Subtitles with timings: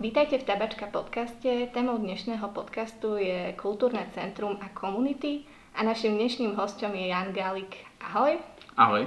[0.00, 1.68] Vítajte v Tabačka podcaste.
[1.76, 5.44] Témou dnešného podcastu je Kultúrne centrum a komunity
[5.76, 7.84] a našim dnešným hostom je Jan Galik.
[8.00, 8.40] Ahoj.
[8.80, 9.04] Ahoj.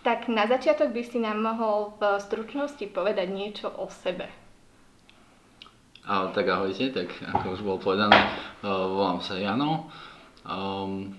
[0.00, 4.32] Tak na začiatok by si nám mohol v stručnosti povedať niečo o sebe.
[6.08, 9.92] A, tak ahojte, tak ako už bolo povedané, uh, volám sa Jano.
[10.48, 11.12] Um,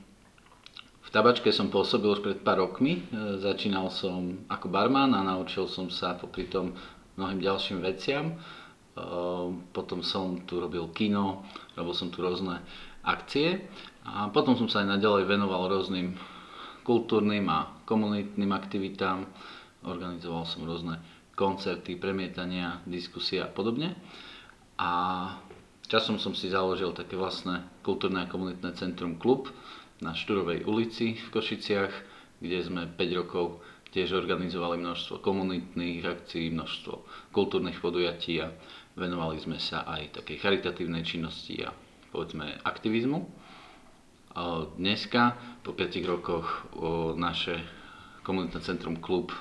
[1.05, 3.05] v tabačke som pôsobil už pred pár rokmi.
[3.14, 6.73] Uh, začínal som ako barman a naučil som sa popri tom
[7.14, 8.41] mnohým ďalším veciam.
[8.93, 11.41] Ehm, potom som tu robil kino,
[11.73, 12.61] robil som tu rôzne
[13.02, 13.66] akcie
[14.05, 16.13] a potom som sa aj naďalej venoval rôznym
[16.85, 19.25] kultúrnym a komunitným aktivitám.
[19.83, 21.02] Organizoval som rôzne
[21.33, 23.97] koncerty, premietania, diskusie a podobne.
[24.77, 24.91] A
[25.89, 29.49] časom som si založil také vlastné kultúrne a komunitné centrum Klub
[30.05, 31.94] na Šturovej ulici v Košiciach,
[32.39, 33.63] kde sme 5 rokov
[33.94, 38.50] tiež organizovali množstvo komunitných akcií, množstvo kultúrnych podujatí a
[38.94, 41.73] Venovali sme sa aj takej charitatívnej činnosti a
[42.13, 43.25] povedzme aktivizmu.
[44.77, 45.33] Dneska,
[45.66, 46.69] po 5 rokoch,
[47.17, 47.58] naše
[48.22, 49.33] komunitné centrum klub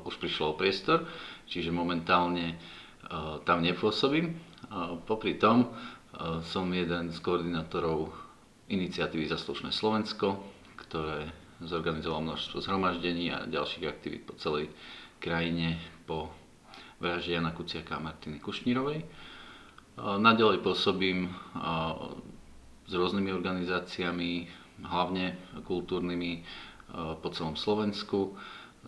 [0.00, 1.04] už prišlo o priestor,
[1.44, 2.56] čiže momentálne
[3.44, 4.32] tam nepôsobím.
[5.04, 5.76] Popri tom
[6.40, 8.16] som jeden z koordinátorov
[8.72, 10.40] iniciatívy Zaslušné Slovensko,
[10.88, 11.28] ktoré
[11.60, 14.72] zorganizovalo množstvo zhromaždení a ďalších aktivít po celej
[15.20, 15.76] krajine
[16.08, 16.32] po
[17.00, 19.04] vražde Jana Kuciaka a Martiny Kušnírovej.
[19.96, 21.32] Naďalej pôsobím
[22.86, 24.48] s rôznymi organizáciami,
[24.84, 26.44] hlavne kultúrnymi
[27.20, 28.36] po celom Slovensku.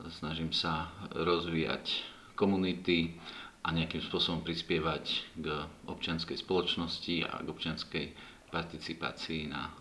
[0.08, 2.04] Snažím sa rozvíjať
[2.38, 3.18] komunity
[3.66, 5.46] a nejakým spôsobom prispievať k
[5.90, 8.06] občianskej spoločnosti a k občianskej
[8.48, 9.74] participácii na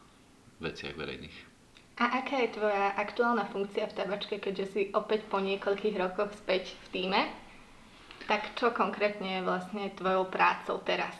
[0.57, 1.37] veciach verejných.
[2.01, 6.73] A aká je tvoja aktuálna funkcia v tabačke, keďže si opäť po niekoľkých rokoch späť
[6.85, 7.21] v týme?
[8.27, 11.15] Tak čo konkrétne je vlastne tvojou prácou teraz?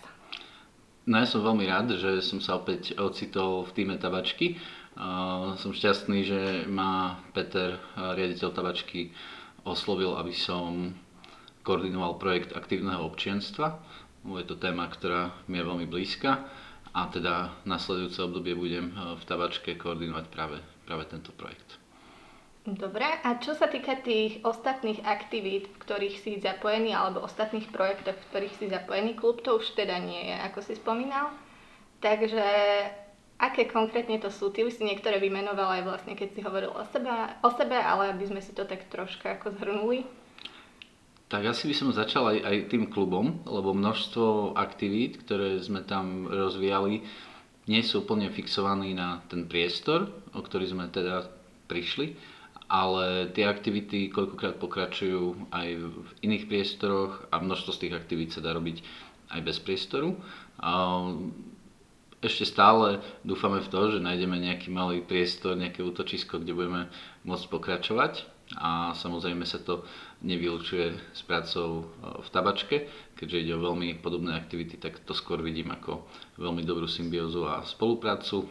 [1.07, 4.59] No ja som veľmi rád, že som sa opäť ocitol v týme tabačky.
[4.97, 9.15] Uh, som šťastný, že ma Peter, riaditeľ tabačky,
[9.63, 10.91] oslovil, aby som
[11.63, 13.79] koordinoval projekt aktívneho občianstva.
[14.27, 16.43] Je to téma, ktorá mi je veľmi blízka
[16.91, 21.86] a teda nasledujúce obdobie budem v tabačke koordinovať práve, práve tento projekt.
[22.67, 28.19] Dobre, a čo sa týka tých ostatných aktivít, v ktorých si zapojený, alebo ostatných projektov,
[28.19, 31.31] v ktorých si zapojený klub, to už teda nie je, ako si spomínal.
[32.03, 32.43] Takže
[33.39, 34.51] aké konkrétne to sú?
[34.51, 37.07] Ty už si niektoré vymenoval aj vlastne, keď si hovoril o sebe,
[37.39, 40.03] o sebe ale aby sme si to tak troška ako zhrnuli.
[41.31, 46.27] Tak asi by som začal aj, aj tým klubom, lebo množstvo aktivít, ktoré sme tam
[46.27, 46.99] rozvíjali,
[47.71, 51.31] nie sú úplne fixovaní na ten priestor, o ktorý sme teda
[51.71, 52.35] prišli
[52.67, 58.43] ale tie aktivity koľkokrát pokračujú aj v iných priestoroch a množstvo z tých aktivít sa
[58.43, 58.83] dá robiť
[59.31, 60.19] aj bez priestoru.
[62.17, 66.81] Ešte stále dúfame v to, že nájdeme nejaký malý priestor, nejaké útočisko, kde budeme
[67.23, 68.25] môcť pokračovať
[68.57, 69.83] a samozrejme sa to
[70.23, 72.77] nevylučuje s prácou e, v tabačke,
[73.19, 76.07] keďže ide o veľmi podobné aktivity, tak to skôr vidím ako
[76.39, 78.47] veľmi dobrú symbiózu a spoluprácu.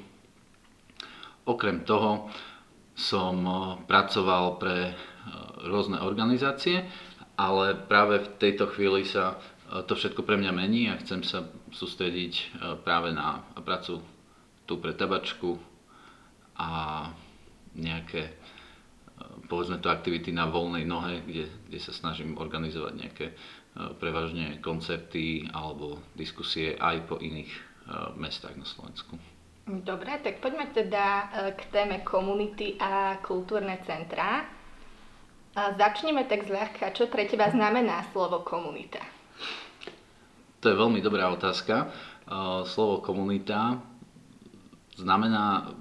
[1.48, 2.28] Okrem toho,
[2.96, 4.94] som eh, pracoval pre eh,
[5.68, 6.88] rôzne organizácie,
[7.36, 11.44] ale práve v tejto chvíli sa eh, to všetko pre mňa mení a chcem sa
[11.70, 14.00] sústrediť práve na prácu
[14.64, 15.60] tu pre tabačku
[16.56, 17.04] a
[17.76, 18.32] nejaké
[19.46, 23.26] povedzme to aktivity na voľnej nohe, kde, kde sa snažím organizovať nejaké
[24.00, 27.52] prevažne koncerty alebo diskusie aj po iných
[28.16, 29.35] mestách na Slovensku.
[29.66, 31.24] Dobre, tak poďme teda e,
[31.58, 34.46] k téme komunity a kultúrne centrá.
[35.56, 36.94] Začneme tak zľahka.
[36.94, 39.02] Čo pre teba znamená slovo komunita?
[40.62, 41.74] To je veľmi dobrá otázka.
[41.82, 41.86] E,
[42.62, 43.82] slovo komunita
[44.94, 45.74] znamená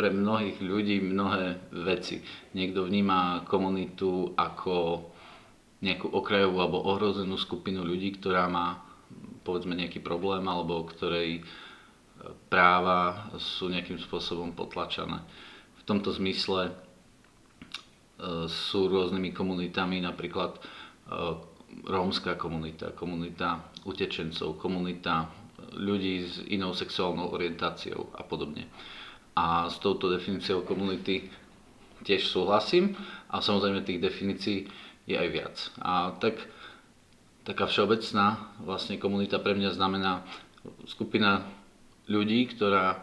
[0.00, 2.24] pre mnohých ľudí mnohé veci.
[2.56, 5.04] Niekto vníma komunitu ako
[5.84, 8.80] nejakú okrajovú alebo ohrozenú skupinu ľudí, ktorá má
[9.44, 11.44] povedzme nejaký problém alebo ktorej
[12.48, 15.20] práva sú nejakým spôsobom potlačané.
[15.78, 16.72] V tomto zmysle e,
[18.50, 20.60] sú rôznymi komunitami, napríklad e,
[21.86, 25.30] rómska komunita, komunita utečencov, komunita
[25.76, 28.66] ľudí s inou sexuálnou orientáciou a podobne.
[29.36, 31.28] A s touto definíciou komunity
[32.06, 32.96] tiež súhlasím
[33.28, 34.58] a samozrejme tých definícií
[35.04, 35.56] je aj viac.
[35.84, 36.40] A tak,
[37.44, 40.24] taká všeobecná vlastne komunita pre mňa znamená
[40.88, 41.44] skupina
[42.06, 43.02] ľudí, ktorá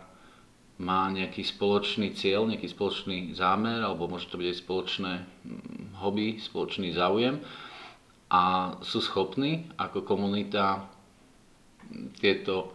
[0.81, 6.41] má nejaký spoločný cieľ, nejaký spoločný zámer, alebo môže to byť aj spoločné hm, hobby,
[6.41, 7.39] spoločný záujem
[8.33, 10.89] a sú schopní ako komunita
[12.17, 12.73] tieto,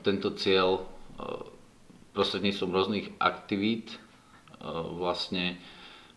[0.00, 0.88] tento cieľ
[2.16, 4.00] prostredníctvom rôznych aktivít
[4.96, 5.60] vlastne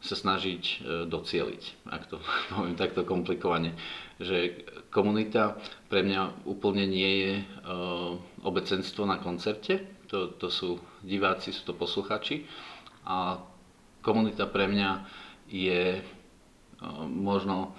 [0.05, 2.21] sa snažiť docieliť, ak to
[2.53, 3.73] poviem takto komplikovane.
[4.21, 4.63] Že
[4.93, 5.57] komunita
[5.89, 7.33] pre mňa úplne nie je
[8.45, 12.45] obecenstvo na koncerte, to, to sú diváci, sú to posluchači
[13.09, 13.41] a
[14.05, 14.89] komunita pre mňa
[15.49, 15.99] je
[17.09, 17.73] možno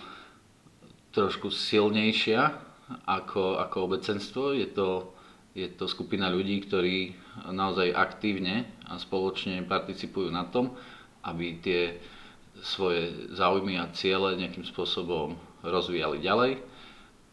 [1.15, 2.53] trošku silnejšia
[3.07, 4.53] ako, ako obecenstvo.
[4.53, 5.17] Je to,
[5.57, 7.15] je to skupina ľudí, ktorí
[7.51, 10.75] naozaj aktívne a spoločne participujú na tom,
[11.27, 11.83] aby tie
[12.63, 16.53] svoje záujmy a ciele nejakým spôsobom rozvíjali ďalej.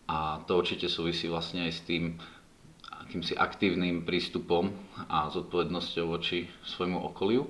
[0.09, 2.19] A to určite súvisí vlastne aj s tým
[2.91, 4.71] akýmsi aktívnym prístupom
[5.07, 7.47] a zodpovednosťou voči svojmu okoliu.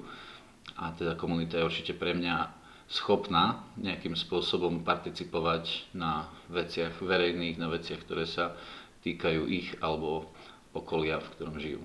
[0.78, 2.50] A teda komunita je určite pre mňa
[2.90, 8.54] schopná nejakým spôsobom participovať na veciach verejných, na veciach, ktoré sa
[9.02, 10.30] týkajú ich alebo
[10.78, 11.82] okolia, v ktorom žijú.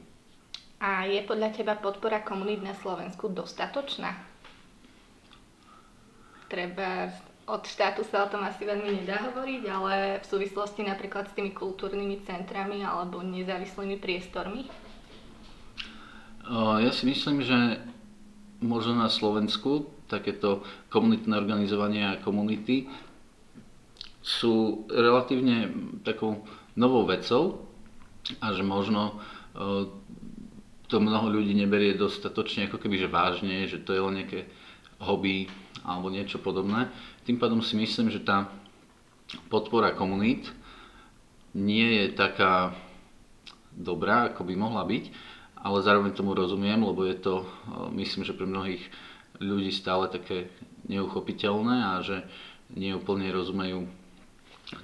[0.79, 4.28] A je podľa teba podpora komunít na Slovensku dostatočná?
[6.49, 7.13] Treba
[7.49, 11.57] od štátu sa o tom asi veľmi nedá hovoriť, ale v súvislosti napríklad s tými
[11.57, 14.69] kultúrnymi centrami alebo nezávislými priestormi?
[16.81, 17.81] Ja si myslím, že
[18.61, 22.89] možno na Slovensku takéto komunitné organizovanie a komunity
[24.25, 25.73] sú relatívne
[26.05, 26.45] takou
[26.77, 27.65] novou vecou
[28.41, 29.21] a že možno
[30.89, 34.49] to mnoho ľudí neberie dostatočne ako keby že vážne, že to je len nejaké
[35.01, 35.49] hobby
[35.89, 36.93] alebo niečo podobné.
[37.25, 38.53] Tým pádom si myslím, že tá
[39.49, 40.53] podpora komunít
[41.57, 42.77] nie je taká
[43.73, 45.05] dobrá, ako by mohla byť,
[45.59, 47.47] ale zároveň tomu rozumiem, lebo je to, e,
[47.99, 48.85] myslím, že pre mnohých
[49.41, 50.51] ľudí stále také
[50.87, 52.27] neuchopiteľné a že
[52.75, 53.87] neúplne rozumejú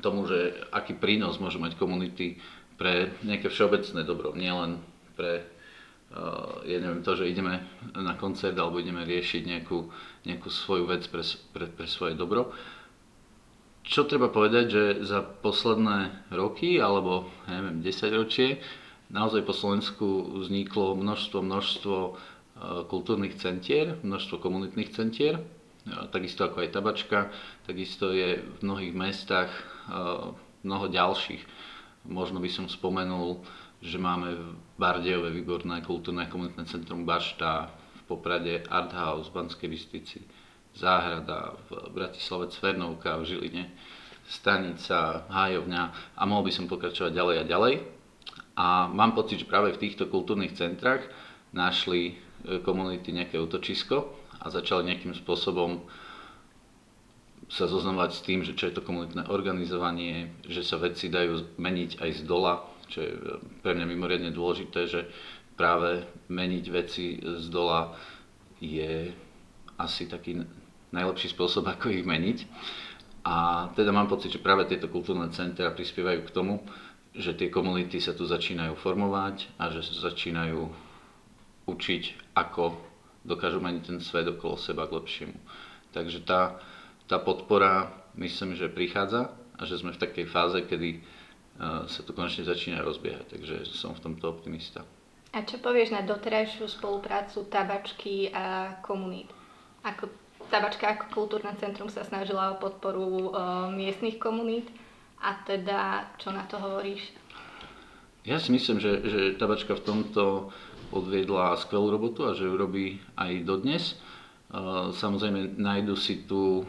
[0.01, 2.41] tomu, že aký prínos môžu mať komunity
[2.81, 4.81] pre nejaké všeobecné dobro, nielen
[5.15, 5.47] pre
[6.65, 7.65] ja neviem, to, že ideme
[7.95, 9.91] na koncert alebo ideme riešiť nejakú,
[10.29, 12.55] nejakú svoju vec pre, pre, pre svoje dobro.
[13.85, 18.63] Čo treba povedať, že za posledné roky alebo ja neviem, 10 ročie
[19.11, 21.97] naozaj po Slovensku vzniklo množstvo, množstvo
[22.55, 27.19] Eh, kultúrnych centier, množstvo komunitných centier, eh, takisto ako aj tabačka,
[27.67, 30.31] takisto je v mnohých mestách eh,
[30.63, 31.43] mnoho ďalších.
[32.07, 33.43] Možno by som spomenul,
[33.85, 34.45] že máme v
[34.81, 37.69] Bardejove výborné kultúrne komunitné centrum Bašta,
[38.01, 40.25] v Poprade Art House, v Banskej Bystrici,
[40.73, 43.65] Záhrada, v Bratislave Cvernovka, v Žiline,
[44.25, 47.75] Stanica, Hájovňa a mohol by som pokračovať ďalej a ďalej.
[48.57, 51.05] A mám pocit, že práve v týchto kultúrnych centrách
[51.53, 52.17] našli
[52.65, 55.85] komunity nejaké útočisko a začali nejakým spôsobom
[57.53, 62.01] sa zoznamovať s tým, že čo je to komunitné organizovanie, že sa veci dajú meniť
[62.01, 62.65] aj z dola,
[62.95, 63.13] čo je
[63.59, 65.11] pre mňa mimoriadne dôležité, že
[65.59, 67.91] práve meniť veci z dola
[68.63, 69.11] je
[69.75, 70.39] asi taký
[70.95, 72.39] najlepší spôsob, ako ich meniť.
[73.25, 76.61] A teda mám pocit, že práve tieto kultúrne centra prispievajú k tomu,
[77.17, 80.61] že tie komunity sa tu začínajú formovať a že sa začínajú
[81.65, 82.77] učiť, ako
[83.25, 85.39] dokážu meniť ten svet okolo seba k lepšiemu.
[85.97, 86.61] Takže tá,
[87.09, 87.89] tá podpora
[88.21, 91.01] myslím, že prichádza a že sme v takej fáze, kedy
[91.61, 93.39] sa to konečne začína rozbiehať.
[93.39, 94.83] Takže som v tomto optimista.
[95.35, 99.31] A čo povieš na doterajšiu spoluprácu tabačky a komunít?
[99.83, 100.07] Ako
[100.47, 104.71] tabačka ako kultúrne centrum sa snažila o podporu uh, miestnych komunít
[105.19, 107.11] a teda čo na to hovoríš?
[108.25, 110.55] Ja si myslím, že, že tabačka v tomto
[110.95, 113.99] odviedla skvelú robotu a že ju robí aj dodnes.
[114.95, 116.65] Samozrejme nájdu si tu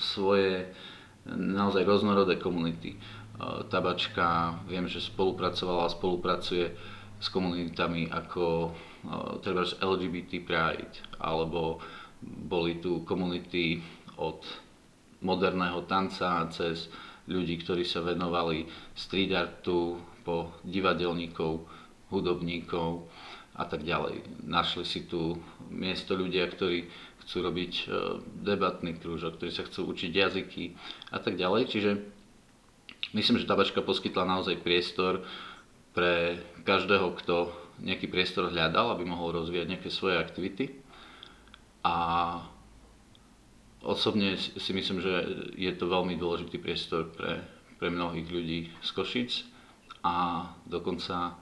[0.00, 0.72] svoje
[1.28, 2.96] naozaj roznorodé komunity.
[3.68, 6.72] Tabačka, viem, že spolupracovala a spolupracuje
[7.20, 8.72] s komunitami ako
[9.44, 11.80] treba LGBT Pride, alebo
[12.24, 13.80] boli tu komunity
[14.16, 14.40] od
[15.20, 16.88] moderného tanca cez
[17.28, 18.64] ľudí, ktorí sa venovali
[18.96, 21.62] street artu, po divadelníkov,
[22.10, 23.06] hudobníkov
[23.54, 24.26] a tak ďalej.
[24.42, 25.38] Našli si tu
[25.70, 26.90] miesto ľudia, ktorí
[27.22, 27.84] chcú robiť e,
[28.42, 30.74] debatný krúžok, ktorí sa chcú učiť jazyky
[31.14, 31.62] a tak ďalej.
[31.70, 31.90] Čiže
[33.14, 35.22] myslím, že tabačka poskytla naozaj priestor
[35.94, 40.72] pre každého, kto nejaký priestor hľadal, aby mohol rozvíjať nejaké svoje aktivity.
[41.84, 41.94] A
[43.84, 45.12] osobne si myslím, že
[45.54, 47.44] je to veľmi dôležitý priestor pre,
[47.78, 49.32] pre mnohých ľudí z Košic
[50.02, 51.38] a dokonca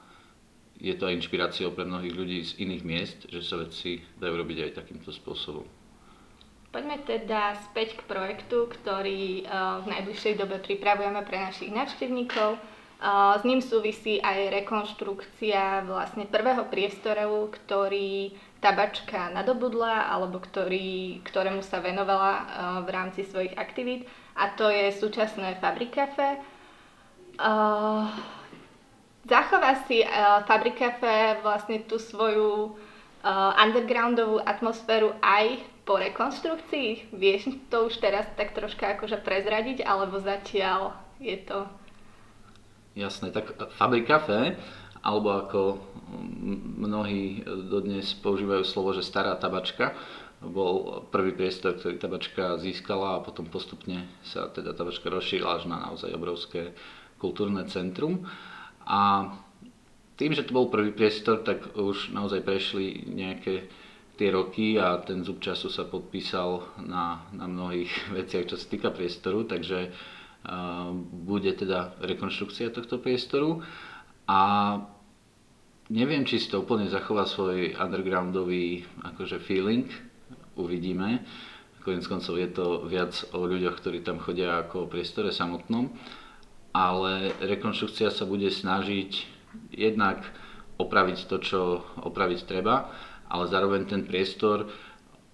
[0.81, 4.59] je to aj inšpiráciou pre mnohých ľudí z iných miest, že sa veci dajú robiť
[4.69, 5.84] aj takýmto spôsobom.
[6.75, 12.59] Poďme teda späť k projektu, ktorý eh, v najbližšej dobe pripravujeme pre našich návštevníkov.
[12.59, 21.63] Eh, S ním súvisí aj rekonštrukcia vlastne prvého priestoru, ktorý tabačka nadobudla alebo ktorý, ktorému
[21.63, 22.33] sa venovala
[22.83, 24.09] v rámci svojich aktivít
[24.41, 26.41] a to je súčasné Fabrikafe.
[29.29, 30.01] Zachová si
[30.49, 32.73] Fabrikafe vlastne tú svoju
[33.61, 37.13] undergroundovú atmosféru aj po rekonstrukcii?
[37.13, 41.69] Vieš to už teraz tak troška akože prezradiť, alebo zatiaľ je to
[42.95, 44.55] Jasné, tak Fabrika Café,
[45.03, 45.61] alebo ako
[46.79, 49.99] mnohí dodnes používajú slovo, že stará tabačka,
[50.39, 55.81] bol prvý priestor, ktorý tabačka získala a potom postupne sa teda tabačka rozšírila až na
[55.91, 56.77] naozaj obrovské
[57.19, 58.29] kultúrne centrum.
[58.87, 59.33] A
[60.15, 63.67] tým, že to bol prvý priestor, tak už naozaj prešli nejaké
[64.15, 68.91] tie roky a ten zub času sa podpísal na, na mnohých veciach, čo sa týka
[68.95, 69.95] priestoru, takže
[71.25, 73.65] bude teda rekonštrukcia tohto priestoru.
[74.29, 74.41] A
[75.89, 79.89] neviem, či si to úplne zachová svoj undergroundový akože feeling,
[80.57, 81.25] uvidíme.
[81.85, 85.93] Konec koncov je to viac o ľuďoch, ktorí tam chodia ako o priestore samotnom,
[86.73, 89.11] ale rekonštrukcia sa bude snažiť
[89.69, 90.25] jednak
[90.81, 91.61] opraviť to, čo
[92.01, 92.89] opraviť treba,
[93.35, 94.71] ale zároveň ten priestor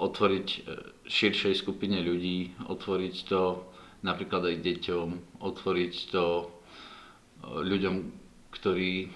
[0.00, 0.58] otvoriť e,
[1.04, 3.68] širšej skupine ľudí, otvoriť to
[4.00, 5.08] napríklad aj deťom,
[5.44, 6.44] otvoriť to e,
[7.44, 7.96] ľuďom,
[8.56, 9.12] ktorí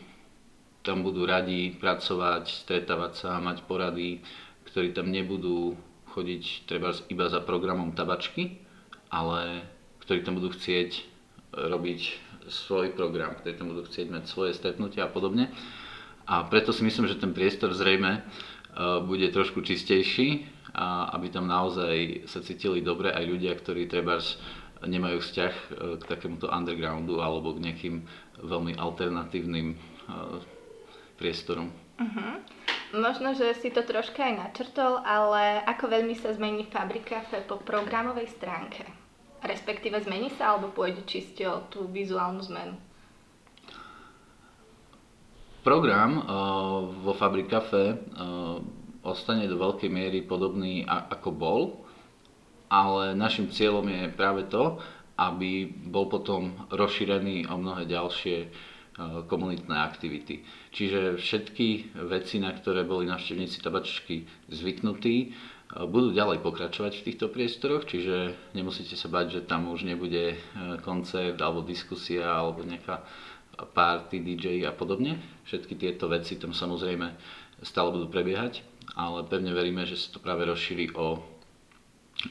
[0.85, 4.21] tam budú radi pracovať, stretávať sa, mať porady,
[4.69, 5.73] ktorí tam nebudú
[6.12, 8.61] chodiť treba iba za programom tabačky,
[9.09, 9.64] ale
[10.05, 11.03] ktorí tam budú chcieť e,
[11.73, 12.00] robiť
[12.53, 15.49] svoj program, ktorí tam budú chcieť mať svoje stretnutia a podobne.
[16.29, 18.21] A preto si myslím, že ten priestor zrejme
[19.07, 24.19] bude trošku čistejší, a aby tam naozaj sa cítili dobre aj ľudia, ktorí treba
[24.83, 25.64] nemajú vzťah e,
[25.97, 27.97] k takémuto undergroundu alebo k nejakým
[28.43, 29.76] veľmi alternatívnym e,
[31.14, 31.71] priestorom.
[31.95, 32.43] Uh-huh.
[32.90, 38.35] Možno, že si to troška aj načrtol, ale ako veľmi sa zmení Fabrika po programovej
[38.35, 38.83] stránke?
[39.47, 42.75] Respektíve zmení sa alebo pôjde čiste o tú vizuálnu zmenu?
[45.64, 46.25] Program uh,
[46.92, 48.61] vo Fabrikafe uh,
[49.04, 51.61] ostane do veľkej miery podobný ako bol,
[52.68, 54.80] ale našim cieľom je práve to,
[55.14, 58.49] aby bol potom rozšírený o mnohé ďalšie e,
[59.30, 60.42] komunitné aktivity.
[60.75, 65.30] Čiže všetky veci, na ktoré boli navštevníci tabačky zvyknutí,
[65.75, 70.38] budú ďalej pokračovať v týchto priestoroch, čiže nemusíte sa bať, že tam už nebude
[70.83, 73.02] koncert alebo diskusia alebo nejaká
[73.54, 75.18] party, DJ a podobne.
[75.46, 77.06] Všetky tieto veci tam samozrejme
[77.62, 78.66] stále budú prebiehať,
[78.99, 81.23] ale pevne veríme, že sa to práve rozšíri o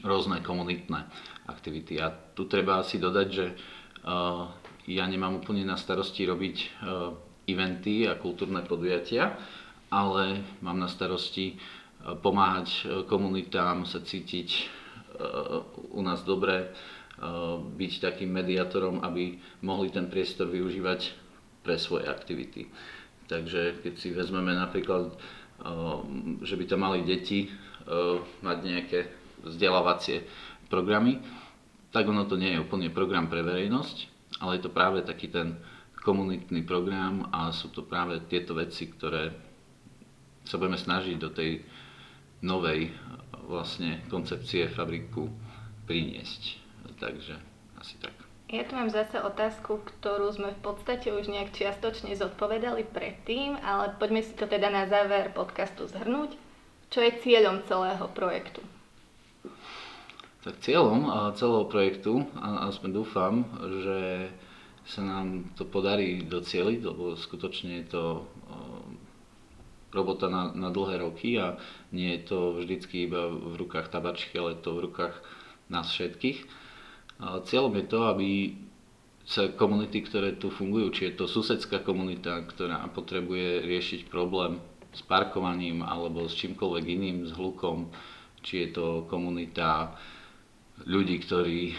[0.04, 1.06] rôzne komunitné
[1.48, 2.00] aktivity.
[2.00, 4.48] A tu treba asi dodať, že uh,
[4.84, 7.14] ja nemám úplne na starosti robiť uh,
[7.48, 9.36] eventy a kultúrne podujatia,
[9.92, 14.82] ale mám na starosti uh, pomáhať komunitám sa cítiť
[15.94, 16.74] u nás dobre,
[17.78, 21.14] byť takým mediátorom, aby mohli ten priestor využívať
[21.62, 22.66] pre svoje aktivity.
[23.30, 25.14] Takže keď si vezmeme napríklad,
[26.42, 27.48] že by tam mali deti
[28.42, 29.00] mať nejaké
[29.46, 30.26] vzdelávacie
[30.66, 31.22] programy,
[31.94, 33.96] tak ono to nie je úplne program pre verejnosť,
[34.42, 35.54] ale je to práve taký ten
[36.02, 39.30] komunitný program a sú to práve tieto veci, ktoré
[40.44, 41.64] sa budeme snažiť do tej
[42.44, 42.92] novej
[43.48, 45.30] vlastne koncepcie fabriku
[45.88, 46.63] priniesť.
[46.98, 47.34] Takže
[47.80, 48.14] asi tak.
[48.52, 53.96] Ja tu mám zase otázku, ktorú sme v podstate už nejak čiastočne zodpovedali predtým, ale
[53.96, 56.36] poďme si to teda na záver podcastu zhrnúť.
[56.92, 58.62] Čo je cieľom celého projektu?
[60.44, 63.48] Tak cieľom celého projektu, aspoň dúfam,
[63.80, 64.28] že
[64.84, 68.04] sa nám to podarí docieliť, lebo skutočne je to
[69.94, 71.56] robota na, na dlhé roky a
[71.96, 75.16] nie je to vždycky iba v rukách tabačky, ale je to v rukách
[75.72, 76.63] nás všetkých.
[77.22, 78.30] Cieľom je to, aby
[79.24, 84.60] sa komunity, ktoré tu fungujú, či je to susedská komunita, ktorá potrebuje riešiť problém
[84.92, 87.88] s parkovaním alebo s čímkoľvek iným, s hlukom,
[88.44, 89.96] či je to komunita
[90.84, 91.76] ľudí, ktorí e,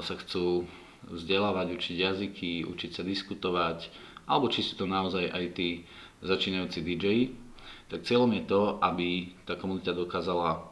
[0.00, 0.64] sa chcú
[1.06, 3.78] vzdelávať, učiť jazyky, učiť sa diskutovať,
[4.26, 5.84] alebo či sú to naozaj aj tí
[6.24, 7.06] začínajúci DJ,
[7.86, 10.64] tak cieľom je to, aby tá komunita dokázala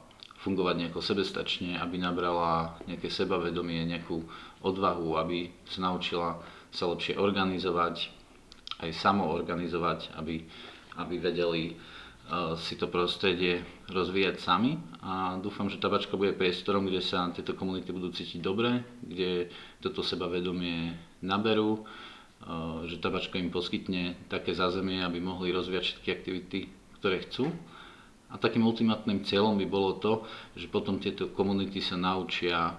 [0.44, 4.20] fungovať nejako sebestačne, aby nabrala nejaké sebavedomie, nejakú
[4.60, 6.36] odvahu, aby sa naučila
[6.68, 8.12] sa lepšie organizovať,
[8.84, 10.44] aj samoorganizovať, aby,
[11.00, 11.80] aby vedeli
[12.56, 13.60] si to prostredie
[13.92, 18.80] rozvíjať sami a dúfam, že tabačka bude priestorom, kde sa tieto komunity budú cítiť dobre,
[19.04, 19.52] kde
[19.84, 21.84] toto sebavedomie naberú,
[22.88, 26.60] že tabačka im poskytne také zázemie, aby mohli rozvíjať všetky aktivity,
[27.00, 27.52] ktoré chcú.
[28.34, 30.12] A takým ultimátnym cieľom by bolo to,
[30.58, 32.74] že potom tieto komunity sa naučia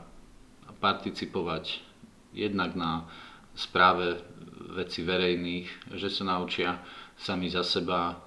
[0.83, 1.79] participovať
[2.35, 3.07] jednak na
[3.55, 4.19] správe
[4.75, 6.83] veci verejných, že sa naučia
[7.15, 8.19] sami za seba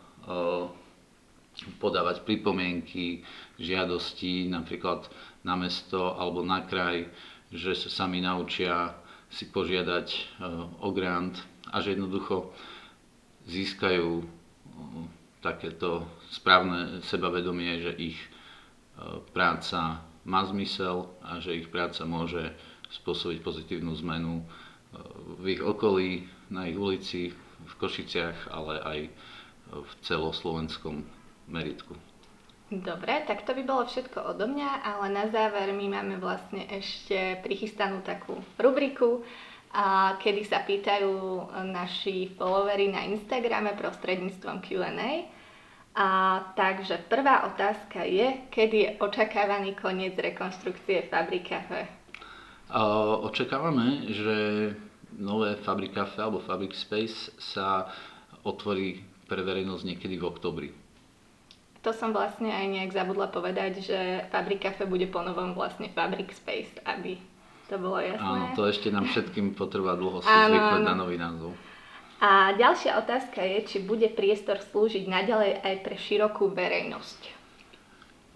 [1.77, 3.21] podávať pripomienky,
[3.61, 5.05] žiadosti napríklad
[5.43, 7.11] na mesto alebo na kraj,
[7.53, 8.95] že sa sami naučia
[9.29, 10.21] si požiadať e,
[10.81, 11.37] o grant
[11.69, 12.49] a že jednoducho
[13.45, 14.25] získajú e,
[15.41, 18.29] takéto správne sebavedomie, že ich e,
[19.33, 22.53] práca má zmysel a že ich práca môže
[22.89, 24.45] spôsobiť pozitívnu zmenu
[25.39, 29.01] v ich okolí, na ich ulici, v Košiciach, ale aj
[29.69, 31.05] v celoslovenskom
[31.51, 31.93] meritku.
[32.69, 37.41] Dobre, tak to by bolo všetko odo mňa, ale na záver my máme vlastne ešte
[37.41, 39.25] prichystanú takú rubriku,
[39.73, 41.13] a kedy sa pýtajú
[41.69, 45.29] naši followery na Instagrame prostredníctvom Q&A.
[45.99, 46.09] A
[46.55, 51.91] takže prvá otázka je, kedy je očakávaný koniec rekonstrukcie Fabrik Cafe?
[53.25, 54.37] Očakávame, že
[55.19, 57.91] nové Fabrik Cafe alebo Fabrik Space sa
[58.47, 60.69] otvorí pre verejnosť niekedy v oktobri.
[61.83, 63.99] To som vlastne aj nejak zabudla povedať, že
[64.31, 67.19] Fabrik Cafe bude ponovom vlastne Fabrik Space, aby
[67.69, 68.25] to bolo jasné.
[68.25, 71.53] Áno, to ešte nám všetkým potrvá dlho si zvyknúť na nový názov.
[72.19, 77.39] A ďalšia otázka je, či bude priestor slúžiť naďalej aj pre širokú verejnosť.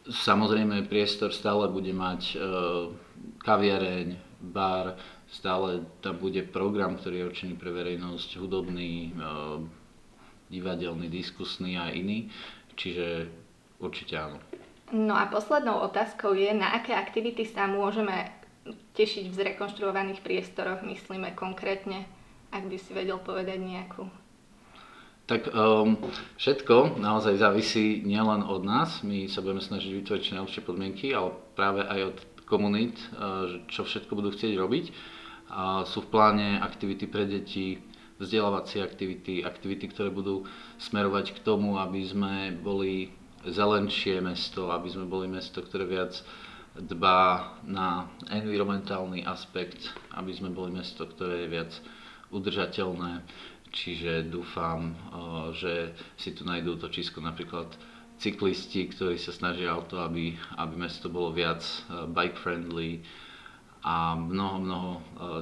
[0.06, 2.36] Samozrejme, priestor stále bude mať e,
[3.42, 4.08] kaviareň,
[4.38, 9.22] bar, stále tam bude program, ktorý je určený pre verejnosť, hudobný, e,
[10.50, 12.30] divadelný, diskusný a iný.
[12.78, 13.30] Čiže
[13.82, 14.38] určite áno.
[14.92, 18.41] No a poslednou otázkou je, na aké aktivity sa môžeme
[18.94, 22.06] tešiť v zrekonštruovaných priestoroch, myslíme konkrétne,
[22.52, 24.06] ak by si vedel povedať nejakú.
[25.22, 25.96] Tak um,
[26.36, 31.32] všetko naozaj závisí nielen od nás, my sa budeme snažiť vytvoriť čo najlepšie podmienky, ale
[31.54, 34.84] práve aj od komunít, uh, čo všetko budú chcieť robiť.
[35.52, 37.80] A sú v pláne aktivity pre deti,
[38.18, 40.48] vzdelávacie aktivity, aktivity, ktoré budú
[40.80, 43.12] smerovať k tomu, aby sme boli
[43.46, 46.18] zelenšie mesto, aby sme boli mesto, ktoré viac
[46.76, 51.72] dbá na environmentálny aspekt, aby sme boli mesto, ktoré je viac
[52.32, 53.24] udržateľné.
[53.72, 54.92] Čiže dúfam,
[55.56, 57.72] že si tu nájdú točisko napríklad
[58.20, 63.00] cyklisti, ktorí sa snažia o to, aby, aby mesto bolo viac bike friendly
[63.84, 64.90] a mnoho, mnoho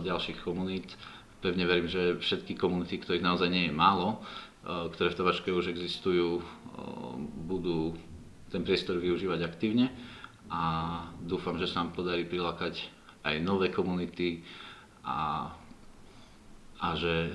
[0.03, 0.95] ďalších komunít
[1.40, 5.73] pevne verím, že všetky komunity, ktorých naozaj nie je málo, eh, ktoré v Tabačke už
[5.73, 6.45] existujú, eh,
[7.49, 7.97] budú
[8.53, 9.88] ten priestor využívať aktívne
[10.51, 10.63] a
[11.23, 12.91] dúfam, že sa nám podarí prilákať
[13.23, 14.43] aj nové komunity
[15.07, 15.51] a,
[16.83, 17.31] a že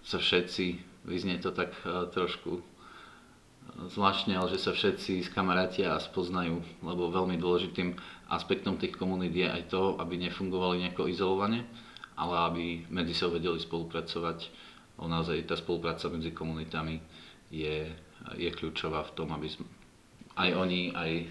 [0.00, 2.64] sa všetci, vyznie to tak eh, trošku
[3.78, 7.94] zvláštne, ale že sa všetci skamarátia a spoznajú, lebo veľmi dôležitým
[8.32, 11.62] aspektom tých komunít je aj to, aby nefungovali nejako izolovane,
[12.18, 14.50] ale aby medzi sebou vedeli spolupracovať.
[14.98, 16.98] O naozaj tá spolupráca medzi komunitami
[17.54, 17.86] je,
[18.34, 19.64] je kľúčová v tom, aby sme,
[20.34, 21.26] aj oni aj e,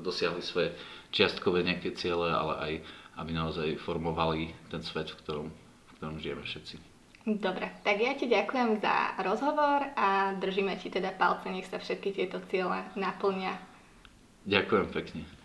[0.00, 0.74] dosiahli svoje
[1.10, 2.72] čiastkové nejaké ciele, ale aj
[3.16, 6.76] aby naozaj formovali ten svet, v ktorom, v ktorom žijeme všetci.
[7.26, 12.14] Dobre, tak ja ti ďakujem za rozhovor a držíme ti teda palce, nech sa všetky
[12.14, 13.58] tieto ciele naplnia.
[14.46, 15.35] Ďakujem pekne.